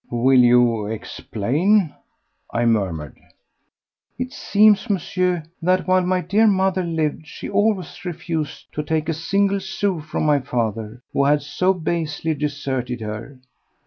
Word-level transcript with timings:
"Will 0.09 0.39
you 0.39 0.87
explain?" 0.87 1.93
I 2.51 2.65
murmured. 2.65 3.19
"It 4.17 4.33
seems, 4.33 4.89
Monsieur, 4.89 5.43
that 5.61 5.87
while 5.87 6.01
my 6.01 6.21
dear 6.21 6.47
mother 6.47 6.81
lived 6.83 7.27
she 7.27 7.47
always 7.47 8.03
refused 8.03 8.73
to 8.73 8.81
take 8.81 9.09
a 9.09 9.13
single 9.13 9.59
sou 9.59 9.99
from 9.99 10.25
my 10.25 10.39
father, 10.39 11.03
who 11.13 11.25
had 11.25 11.43
so 11.43 11.71
basely 11.75 12.33
deserted 12.33 12.99
her. 13.01 13.37